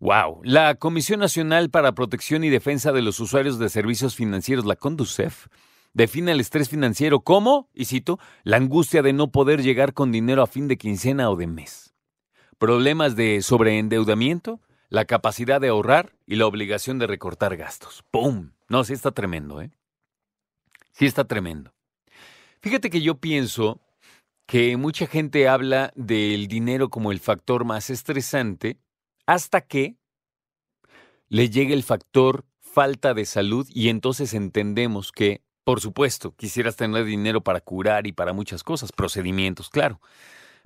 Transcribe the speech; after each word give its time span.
Wow, 0.01 0.41
la 0.45 0.77
Comisión 0.77 1.19
Nacional 1.19 1.71
para 1.71 1.93
Protección 1.93 2.45
y 2.45 2.51
Defensa 2.51 2.93
de 2.93 3.03
los 3.03 3.19
Usuarios 3.19 3.59
de 3.59 3.69
Servicios 3.69 4.15
Financieros, 4.15 4.65
la 4.65 4.77
CONDUCEF, 4.77 5.49
define 5.93 6.33
el 6.33 6.41
estrés 6.41 6.69
financiero 6.69 7.21
como, 7.21 7.69
y 7.75 7.87
cito, 7.87 8.21
la 8.45 8.59
angustia 8.59 9.03
de 9.03 9.13
no 9.13 9.33
poder 9.33 9.63
llegar 9.63 9.95
con 9.95 10.13
dinero 10.13 10.43
a 10.43 10.47
fin 10.47 10.69
de 10.69 10.79
quincena 10.79 11.31
o 11.31 11.37
de 11.37 11.49
mes. 11.49 11.95
Problemas 12.59 13.17
de 13.17 13.43
sobreendeudamiento, 13.43 14.61
la 14.89 15.05
capacidad 15.05 15.61
de 15.61 15.69
ahorrar 15.69 16.15
y 16.27 16.37
la 16.37 16.47
obligación 16.47 17.01
de 17.01 17.09
recortar 17.09 17.57
gastos. 17.57 18.05
¡Pum! 18.11 18.53
No, 18.69 18.85
sí 18.85 18.93
está 18.93 19.11
tremendo, 19.11 19.61
¿eh? 19.61 19.73
Sí 20.93 21.07
está 21.07 21.25
tremendo. 21.25 21.73
Fíjate 22.61 22.91
que 22.91 23.01
yo 23.01 23.17
pienso 23.17 23.81
que 24.49 24.79
mucha 24.79 25.07
gente 25.07 25.47
habla 25.47 25.93
del 25.95 26.49
dinero 26.49 26.89
como 26.89 27.13
el 27.13 27.21
factor 27.21 27.67
más 27.67 27.91
estresante 27.91 28.81
hasta 29.27 29.61
que 29.61 29.99
le 31.29 31.51
llegue 31.51 31.75
el 31.75 31.83
factor 31.83 32.47
falta 32.59 33.13
de 33.13 33.27
salud 33.27 33.69
y 33.71 33.91
entonces 33.91 34.33
entendemos 34.33 35.13
que, 35.13 35.43
por 35.65 35.83
supuesto, 35.83 36.35
quisieras 36.35 36.77
tener 36.77 37.05
dinero 37.05 37.43
para 37.43 37.61
curar 37.61 38.07
y 38.07 38.13
para 38.13 38.33
muchas 38.33 38.65
cosas, 38.65 38.91
procedimientos, 38.91 39.69
claro, 39.69 40.01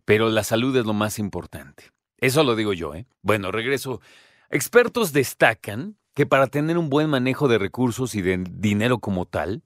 pero 0.05 0.31
la 0.31 0.45
salud 0.45 0.77
es 0.77 0.87
lo 0.87 0.93
más 0.93 1.19
importante. 1.19 1.91
Eso 2.19 2.45
lo 2.45 2.55
digo 2.55 2.73
yo, 2.73 2.95
¿eh? 2.95 3.09
Bueno, 3.21 3.51
regreso. 3.51 4.01
Expertos 4.49 5.13
destacan 5.13 5.97
que 6.15 6.25
para 6.25 6.47
tener 6.47 6.79
un 6.79 6.89
buen 6.89 7.11
manejo 7.11 7.49
de 7.49 7.59
recursos 7.59 8.15
y 8.15 8.23
de 8.23 8.45
dinero 8.49 9.01
como 9.01 9.27
tal, 9.27 9.65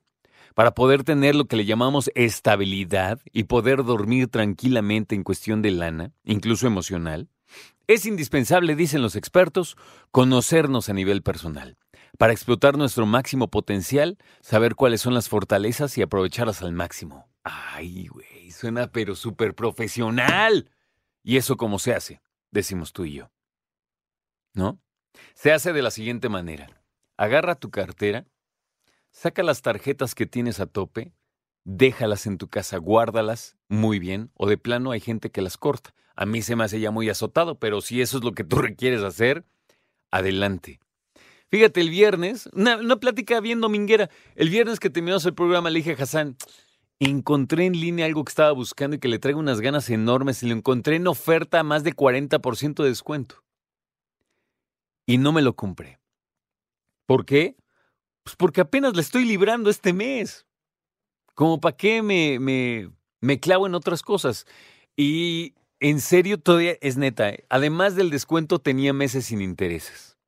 para 0.57 0.71
poder 0.71 1.05
tener 1.05 1.35
lo 1.35 1.45
que 1.45 1.57
le 1.57 1.67
llamamos 1.67 2.11
estabilidad 2.15 3.21
y 3.31 3.45
poder 3.45 3.85
dormir 3.85 4.29
tranquilamente 4.29 5.15
en 5.15 5.23
cuestión 5.23 5.61
de 5.61 5.71
lana, 5.71 6.13
incluso 6.25 6.67
emocional, 6.67 7.29
es 7.89 8.07
indispensable, 8.07 8.75
dicen 8.75 9.03
los 9.03 9.17
expertos, 9.17 9.77
conocernos 10.13 10.89
a 10.89 10.95
nivel 10.95 11.21
personal. 11.21 11.77
Para 12.17 12.33
explotar 12.33 12.79
nuestro 12.79 13.05
máximo 13.05 13.49
potencial, 13.51 14.17
saber 14.41 14.77
cuáles 14.77 15.03
son 15.03 15.13
las 15.13 15.29
fortalezas 15.29 15.99
y 15.99 16.03
aprovecharlas 16.03 16.63
al 16.63 16.73
máximo. 16.73 17.29
Ay, 17.45 18.07
güey, 18.07 18.51
suena 18.51 18.91
pero 18.91 19.15
súper 19.15 19.55
profesional. 19.55 20.71
¿Y 21.23 21.37
eso 21.37 21.59
cómo 21.59 21.79
se 21.79 21.93
hace? 21.93 22.23
decimos 22.51 22.95
tú 22.95 23.05
y 23.05 23.13
yo. 23.13 23.31
¿No? 24.55 24.81
Se 25.35 25.53
hace 25.53 25.75
de 25.75 25.83
la 25.83 25.91
siguiente 25.91 26.31
manera. 26.31 26.67
Agarra 27.19 27.57
tu 27.57 27.71
cartera, 27.71 28.25
saca 29.17 29.43
las 29.43 29.63
tarjetas 29.63 30.15
que 30.15 30.27
tienes 30.27 30.61
a 30.61 30.67
tope, 30.67 31.15
déjalas 31.65 32.27
en 32.27 32.37
tu 32.37 32.49
casa, 32.49 32.77
guárdalas 32.77 33.57
muy 33.67 33.99
bien, 33.99 34.31
o 34.35 34.47
de 34.47 34.59
plano 34.59 34.91
hay 34.91 35.01
gente 35.01 35.31
que 35.31 35.41
las 35.41 35.57
corta. 35.57 35.95
A 36.15 36.27
mí 36.27 36.43
se 36.43 36.55
me 36.55 36.65
hace 36.65 36.81
ya 36.81 36.91
muy 36.91 37.09
azotado, 37.09 37.59
pero 37.59 37.81
si 37.81 38.03
eso 38.03 38.19
es 38.19 38.25
lo 38.25 38.33
que 38.33 38.45
tú 38.45 38.57
requieres 38.59 39.03
hacer, 39.03 39.47
adelante. 40.11 40.81
Fíjate, 41.49 41.81
el 41.81 41.89
viernes, 41.89 42.51
una, 42.53 42.97
plática 42.97 43.41
bien 43.41 43.63
dominguera, 43.63 44.11
el 44.35 44.51
viernes 44.51 44.81
que 44.81 44.91
terminamos 44.91 45.25
el 45.25 45.35
programa 45.35 45.71
le 45.71 45.79
dije 45.79 45.97
a 45.99 46.03
Hassan, 46.03 46.37
encontré 46.99 47.65
en 47.65 47.81
línea 47.81 48.05
algo 48.05 48.23
que 48.23 48.31
estaba 48.31 48.53
buscando 48.53 48.97
y 48.97 48.99
que 48.99 49.09
le 49.09 49.19
traigo 49.19 49.41
unas 49.41 49.63
ganas 49.63 49.89
enormes 49.89 50.43
y 50.43 50.49
lo 50.49 50.55
encontré 50.55 50.97
en 50.97 51.07
oferta 51.07 51.61
a 51.61 51.63
más 51.63 51.85
de 51.85 51.97
40% 51.97 52.83
de 52.83 52.89
descuento. 52.91 53.43
Y 55.07 55.17
no 55.17 55.33
me 55.33 55.41
lo 55.41 55.57
compré. 55.57 56.01
¿Por 57.07 57.25
qué? 57.25 57.57
Pues 58.27 58.35
porque 58.35 58.61
apenas 58.61 58.97
le 58.97 59.03
estoy 59.03 59.25
librando 59.25 59.71
este 59.71 59.93
mes. 59.93 60.49
Como 61.37 61.61
para 61.61 61.77
qué 61.77 62.03
me, 62.03 62.41
me, 62.41 62.91
me 63.21 63.39
clavo 63.39 63.69
en 63.69 63.77
otras 63.77 64.03
cosas. 64.03 64.47
Y 64.97 65.55
en 65.79 66.01
serio, 66.01 66.41
todavía 66.41 66.77
es 66.81 66.97
neta. 66.97 67.31
¿eh? 67.31 67.45
Además 67.51 67.95
del 67.95 68.11
descuento, 68.11 68.59
tenía 68.59 68.93
meses 68.93 69.27
sin 69.27 69.41
intereses. 69.41 70.19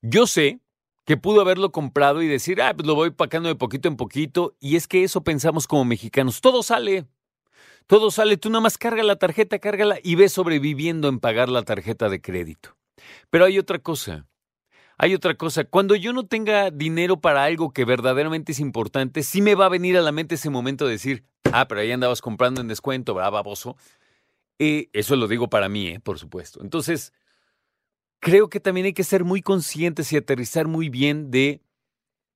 Yo 0.00 0.26
sé 0.26 0.58
que 1.04 1.18
pudo 1.18 1.42
haberlo 1.42 1.70
comprado 1.70 2.22
y 2.22 2.28
decir, 2.28 2.62
ah, 2.62 2.72
pues 2.74 2.86
lo 2.86 2.94
voy 2.94 3.10
pagando 3.10 3.50
de 3.50 3.54
poquito 3.54 3.88
en 3.88 3.98
poquito. 3.98 4.56
Y 4.60 4.76
es 4.76 4.88
que 4.88 5.04
eso 5.04 5.22
pensamos 5.22 5.66
como 5.66 5.84
mexicanos. 5.84 6.40
Todo 6.40 6.62
sale. 6.62 7.06
Todo 7.86 8.10
sale. 8.10 8.38
Tú 8.38 8.48
nada 8.48 8.62
más 8.62 8.78
carga 8.78 9.02
la 9.02 9.16
tarjeta, 9.16 9.58
cárgala 9.58 9.98
y 10.02 10.14
ves 10.14 10.32
sobreviviendo 10.32 11.08
en 11.08 11.20
pagar 11.20 11.50
la 11.50 11.62
tarjeta 11.62 12.08
de 12.08 12.22
crédito. 12.22 12.74
Pero 13.28 13.44
hay 13.44 13.58
otra 13.58 13.80
cosa. 13.80 14.24
Hay 14.98 15.14
otra 15.14 15.36
cosa. 15.36 15.64
Cuando 15.64 15.94
yo 15.94 16.12
no 16.12 16.26
tenga 16.26 16.72
dinero 16.72 17.20
para 17.20 17.44
algo 17.44 17.72
que 17.72 17.84
verdaderamente 17.84 18.50
es 18.50 18.58
importante, 18.58 19.22
sí 19.22 19.40
me 19.40 19.54
va 19.54 19.66
a 19.66 19.70
venir 19.70 19.96
a 19.96 20.02
la 20.02 20.10
mente 20.10 20.34
ese 20.34 20.50
momento 20.50 20.86
de 20.86 20.92
decir, 20.92 21.24
ah, 21.52 21.68
pero 21.68 21.80
ahí 21.80 21.92
andabas 21.92 22.20
comprando 22.20 22.60
en 22.60 22.66
descuento, 22.66 23.14
¿verdad, 23.14 23.30
baboso? 23.30 23.76
Eso 24.58 25.14
lo 25.14 25.28
digo 25.28 25.48
para 25.48 25.68
mí, 25.68 25.86
¿eh? 25.86 26.00
por 26.00 26.18
supuesto. 26.18 26.60
Entonces, 26.62 27.12
creo 28.18 28.50
que 28.50 28.58
también 28.58 28.86
hay 28.86 28.92
que 28.92 29.04
ser 29.04 29.22
muy 29.22 29.40
conscientes 29.40 30.12
y 30.12 30.16
aterrizar 30.16 30.66
muy 30.66 30.88
bien 30.88 31.30
de 31.30 31.62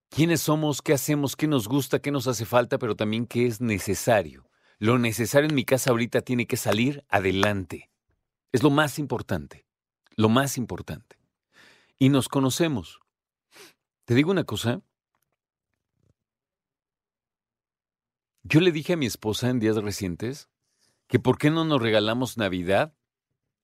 quiénes 0.09 0.43
somos, 0.43 0.83
qué 0.83 0.93
hacemos, 0.93 1.35
qué 1.35 1.49
nos 1.49 1.67
gusta, 1.67 1.99
qué 1.99 2.13
nos 2.13 2.29
hace 2.29 2.45
falta, 2.45 2.79
pero 2.79 2.95
también 2.95 3.27
qué 3.27 3.47
es 3.47 3.61
necesario. 3.61 4.49
Lo 4.79 4.99
necesario 4.99 5.49
en 5.49 5.57
mi 5.57 5.65
casa 5.65 5.91
ahorita 5.91 6.21
tiene 6.21 6.47
que 6.47 6.57
salir 6.57 7.05
adelante. 7.09 7.91
Es 8.53 8.63
lo 8.63 8.71
más 8.71 9.01
importante, 9.01 9.67
lo 10.15 10.29
más 10.29 10.59
importante. 10.59 11.22
Y 12.03 12.09
nos 12.09 12.29
conocemos. 12.29 12.99
Te 14.07 14.17
digo 14.17 14.33
una 14.33 14.43
cosa. 14.43 14.83
Yo 18.43 18.59
le 18.59 18.73
dije 18.73 18.95
a 18.95 18.97
mi 18.97 19.07
esposa 19.07 19.51
en 19.51 19.61
días 19.61 19.77
recientes 19.77 20.49
que 21.07 21.21
por 21.21 21.39
qué 21.39 21.51
no 21.51 21.65
nos 21.65 21.81
regalamos 21.81 22.39
Navidad 22.39 22.93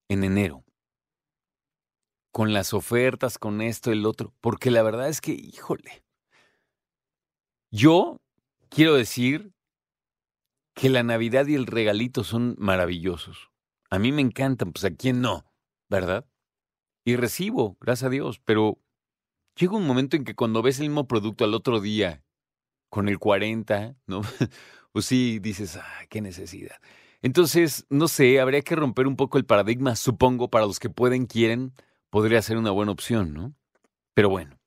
en 0.08 0.22
enero. 0.22 0.64
con 2.30 2.52
las 2.52 2.72
ofertas, 2.74 3.38
con 3.38 3.60
esto, 3.60 3.90
el 3.90 4.06
otro, 4.06 4.32
porque 4.40 4.70
la 4.70 4.82
verdad 4.82 5.08
es 5.08 5.20
que, 5.20 5.32
híjole, 5.32 6.04
yo 7.72 8.20
quiero 8.68 8.94
decir 8.94 9.52
que 10.74 10.88
la 10.88 11.02
Navidad 11.02 11.46
y 11.48 11.54
el 11.56 11.66
regalito 11.66 12.22
son 12.22 12.54
maravillosos. 12.58 13.50
A 13.90 13.98
mí 13.98 14.12
me 14.12 14.22
encantan, 14.22 14.72
pues 14.72 14.84
a 14.84 14.90
quién 14.94 15.20
no, 15.20 15.44
¿verdad? 15.88 16.24
Y 17.08 17.16
recibo, 17.16 17.78
gracias 17.80 18.08
a 18.08 18.10
Dios, 18.10 18.38
pero 18.44 18.78
llega 19.58 19.78
un 19.78 19.86
momento 19.86 20.14
en 20.14 20.24
que 20.24 20.34
cuando 20.34 20.60
ves 20.60 20.78
el 20.78 20.90
mismo 20.90 21.08
producto 21.08 21.42
al 21.42 21.54
otro 21.54 21.80
día, 21.80 22.22
con 22.90 23.08
el 23.08 23.18
40, 23.18 23.96
¿no? 24.06 24.20
pues 24.92 25.06
sí, 25.06 25.38
dices, 25.38 25.76
ah, 25.76 26.04
qué 26.10 26.20
necesidad. 26.20 26.76
Entonces, 27.22 27.86
no 27.88 28.08
sé, 28.08 28.40
habría 28.40 28.60
que 28.60 28.76
romper 28.76 29.06
un 29.06 29.16
poco 29.16 29.38
el 29.38 29.46
paradigma, 29.46 29.96
supongo, 29.96 30.50
para 30.50 30.66
los 30.66 30.78
que 30.78 30.90
pueden, 30.90 31.24
quieren, 31.24 31.72
podría 32.10 32.42
ser 32.42 32.58
una 32.58 32.72
buena 32.72 32.92
opción, 32.92 33.32
¿no? 33.32 33.54
Pero 34.12 34.28
bueno. 34.28 34.58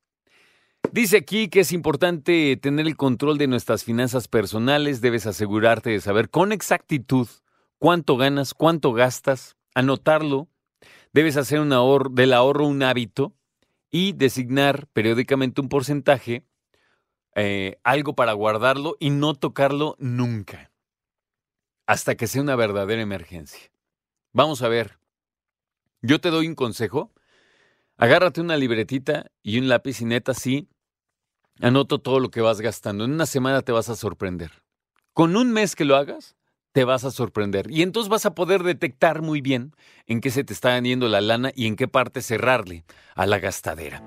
Dice 0.91 1.17
aquí 1.17 1.47
que 1.47 1.59
es 1.59 1.71
importante 1.71 2.57
tener 2.57 2.87
el 2.87 2.97
control 2.97 3.37
de 3.37 3.45
nuestras 3.45 3.83
finanzas 3.83 4.27
personales, 4.27 4.99
debes 4.99 5.27
asegurarte 5.27 5.91
de 5.91 6.01
saber 6.01 6.31
con 6.31 6.53
exactitud 6.53 7.27
cuánto 7.77 8.17
ganas, 8.17 8.55
cuánto 8.55 8.93
gastas, 8.93 9.57
anotarlo, 9.75 10.47
debes 11.13 11.37
hacer 11.37 11.61
del 11.61 12.33
ahorro 12.33 12.67
un 12.67 12.83
hábito 12.83 13.33
y 13.89 14.13
designar 14.13 14.87
periódicamente 14.87 15.61
un 15.61 15.69
porcentaje, 15.69 16.45
eh, 17.35 17.79
algo 17.83 18.15
para 18.15 18.33
guardarlo 18.33 18.95
y 18.99 19.09
no 19.09 19.35
tocarlo 19.35 19.95
nunca, 19.99 20.71
hasta 21.85 22.15
que 22.15 22.27
sea 22.27 22.41
una 22.41 22.55
verdadera 22.55 23.01
emergencia. 23.01 23.71
Vamos 24.33 24.61
a 24.61 24.69
ver, 24.69 24.97
yo 26.01 26.21
te 26.21 26.29
doy 26.29 26.47
un 26.47 26.55
consejo, 26.55 27.11
agárrate 27.97 28.41
una 28.41 28.57
libretita 28.57 29.31
y 29.43 29.59
un 29.59 29.67
lápiz 29.67 30.01
y 30.01 30.05
neta, 30.05 30.33
sí, 30.33 30.69
Anoto 31.61 31.99
todo 31.99 32.19
lo 32.19 32.31
que 32.31 32.41
vas 32.41 32.59
gastando. 32.59 33.05
En 33.05 33.11
una 33.11 33.27
semana 33.27 33.61
te 33.61 33.71
vas 33.71 33.87
a 33.89 33.95
sorprender. 33.95 34.51
Con 35.13 35.35
un 35.35 35.51
mes 35.51 35.75
que 35.75 35.85
lo 35.85 35.95
hagas, 35.95 36.35
te 36.71 36.83
vas 36.83 37.03
a 37.03 37.11
sorprender. 37.11 37.69
Y 37.69 37.81
entonces 37.81 38.09
vas 38.09 38.25
a 38.25 38.33
poder 38.33 38.63
detectar 38.63 39.21
muy 39.21 39.41
bien 39.41 39.75
en 40.07 40.21
qué 40.21 40.31
se 40.31 40.43
te 40.43 40.53
está 40.53 40.79
yendo 40.79 41.07
la 41.07 41.21
lana 41.21 41.51
y 41.55 41.67
en 41.67 41.75
qué 41.75 41.87
parte 41.87 42.21
cerrarle 42.21 42.83
a 43.15 43.25
la 43.25 43.39
gastadera. 43.39 44.03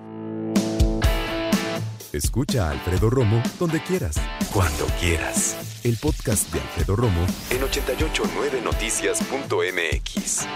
Escucha 2.12 2.69
a 2.69 2.70
Alfredo 2.70 3.11
Romo 3.11 3.43
donde 3.58 3.82
quieras, 3.82 4.20
cuando 4.52 4.87
quieras. 5.00 5.81
El 5.82 5.96
podcast 5.96 6.52
de 6.52 6.61
Alfredo 6.61 6.94
Romo 6.94 7.26
en 7.50 7.62
889noticias.mx. 7.62 10.46